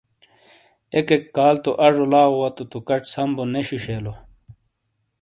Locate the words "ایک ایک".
0.93-1.23